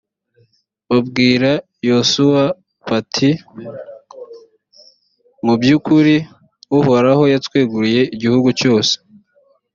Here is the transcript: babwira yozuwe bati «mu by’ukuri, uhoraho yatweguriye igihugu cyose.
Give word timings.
babwira 0.89 1.49
yozuwe 1.87 2.43
bati 2.89 3.29
«mu 5.45 5.53
by’ukuri, 5.61 6.15
uhoraho 6.77 7.23
yatweguriye 7.33 8.01
igihugu 8.15 8.49
cyose. 8.59 8.93